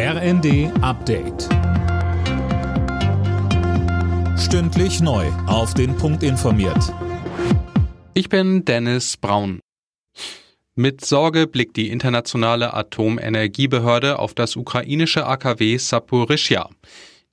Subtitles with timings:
[0.00, 1.48] RND Update.
[4.38, 5.26] Stündlich neu.
[5.48, 6.94] Auf den Punkt informiert.
[8.14, 9.58] Ich bin Dennis Braun.
[10.76, 16.70] Mit Sorge blickt die internationale Atomenergiebehörde auf das ukrainische AKW Saporischja.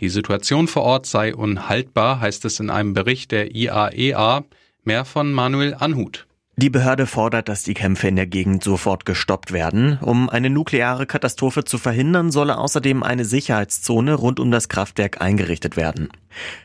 [0.00, 4.38] Die Situation vor Ort sei unhaltbar, heißt es in einem Bericht der IAEA.
[4.38, 4.42] E
[4.84, 6.26] Mehr von Manuel Anhut.
[6.56, 9.98] Die Behörde fordert, dass die Kämpfe in der Gegend sofort gestoppt werden.
[10.00, 15.76] Um eine nukleare Katastrophe zu verhindern, solle außerdem eine Sicherheitszone rund um das Kraftwerk eingerichtet
[15.76, 16.10] werden.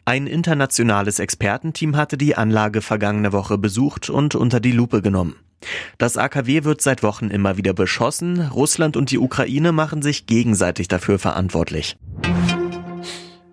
[0.06, 5.36] Ein internationales Expertenteam hatte die Anlage vergangene Woche besucht und unter die Lupe genommen.
[5.98, 8.42] Das AKW wird seit Wochen immer wieder beschossen.
[8.42, 11.98] Russland und die Ukraine machen sich gegenseitig dafür verantwortlich.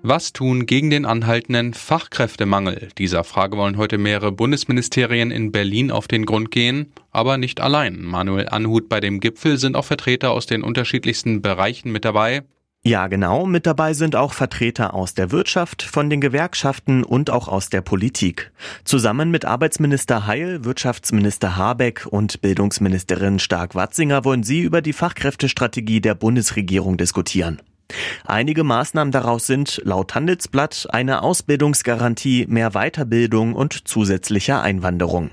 [0.09, 2.91] Was tun gegen den anhaltenden Fachkräftemangel?
[2.97, 8.05] Dieser Frage wollen heute mehrere Bundesministerien in Berlin auf den Grund gehen, aber nicht allein.
[8.05, 12.45] Manuel Anhut bei dem Gipfel sind auch Vertreter aus den unterschiedlichsten Bereichen mit dabei.
[12.85, 13.47] Ja, genau.
[13.47, 17.81] Mit dabei sind auch Vertreter aus der Wirtschaft, von den Gewerkschaften und auch aus der
[17.81, 18.53] Politik.
[18.85, 26.15] Zusammen mit Arbeitsminister Heil, Wirtschaftsminister Habeck und Bildungsministerin Stark-Watzinger wollen sie über die Fachkräftestrategie der
[26.15, 27.61] Bundesregierung diskutieren.
[28.25, 35.31] Einige Maßnahmen daraus sind laut Handelsblatt eine Ausbildungsgarantie, mehr Weiterbildung und zusätzliche Einwanderung.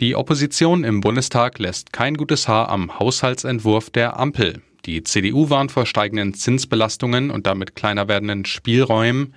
[0.00, 4.60] Die Opposition im Bundestag lässt kein gutes Haar am Haushaltsentwurf der Ampel.
[4.84, 9.34] Die CDU warnt vor steigenden Zinsbelastungen und damit kleiner werdenden Spielräumen.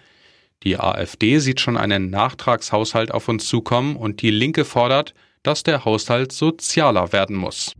[0.63, 5.85] Die AfD sieht schon einen Nachtragshaushalt auf uns zukommen und die Linke fordert, dass der
[5.85, 7.73] Haushalt sozialer werden muss.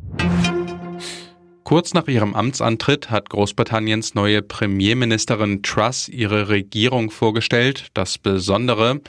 [1.70, 7.90] Kurz nach ihrem Amtsantritt hat Großbritanniens neue Premierministerin Truss ihre Regierung vorgestellt.
[7.94, 9.02] Das Besondere,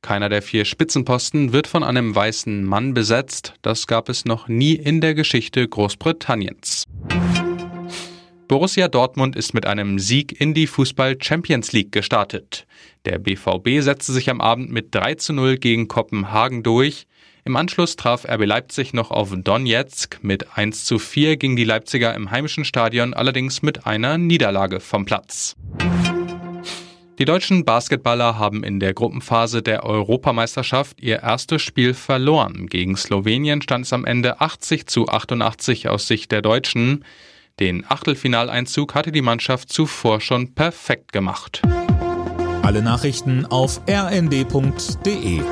[0.00, 3.52] keiner der vier Spitzenposten wird von einem weißen Mann besetzt.
[3.60, 6.84] Das gab es noch nie in der Geschichte Großbritanniens.
[8.48, 12.66] Borussia Dortmund ist mit einem Sieg in die Fußball Champions League gestartet.
[13.04, 17.06] Der BVB setzte sich am Abend mit 3 zu 0 gegen Kopenhagen durch.
[17.46, 20.18] Im Anschluss traf RB Leipzig noch auf Donetsk.
[20.20, 25.04] Mit 1 zu 4 ging die Leipziger im heimischen Stadion allerdings mit einer Niederlage vom
[25.04, 25.54] Platz.
[27.20, 32.66] Die deutschen Basketballer haben in der Gruppenphase der Europameisterschaft ihr erstes Spiel verloren.
[32.66, 37.04] Gegen Slowenien stand es am Ende 80 zu 88 aus Sicht der Deutschen.
[37.60, 41.62] Den Achtelfinaleinzug hatte die Mannschaft zuvor schon perfekt gemacht.
[42.62, 45.42] Alle Nachrichten auf rnd.de